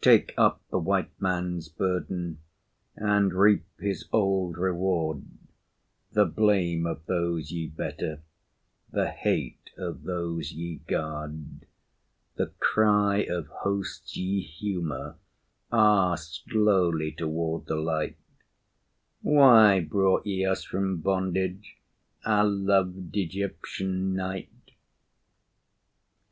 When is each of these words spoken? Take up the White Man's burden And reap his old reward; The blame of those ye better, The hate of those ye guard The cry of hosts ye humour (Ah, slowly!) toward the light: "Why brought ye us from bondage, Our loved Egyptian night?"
Take 0.00 0.34
up 0.36 0.60
the 0.72 0.78
White 0.80 1.12
Man's 1.20 1.68
burden 1.68 2.38
And 2.96 3.32
reap 3.32 3.64
his 3.78 4.06
old 4.12 4.56
reward; 4.58 5.22
The 6.14 6.24
blame 6.24 6.84
of 6.84 7.06
those 7.06 7.52
ye 7.52 7.68
better, 7.68 8.20
The 8.90 9.08
hate 9.12 9.70
of 9.76 10.02
those 10.02 10.50
ye 10.50 10.78
guard 10.88 11.64
The 12.34 12.48
cry 12.58 13.18
of 13.18 13.46
hosts 13.46 14.16
ye 14.16 14.40
humour 14.40 15.14
(Ah, 15.70 16.16
slowly!) 16.16 17.12
toward 17.12 17.66
the 17.66 17.76
light: 17.76 18.16
"Why 19.22 19.78
brought 19.78 20.26
ye 20.26 20.44
us 20.44 20.64
from 20.64 20.96
bondage, 21.02 21.76
Our 22.24 22.46
loved 22.46 23.16
Egyptian 23.16 24.16
night?" 24.16 24.72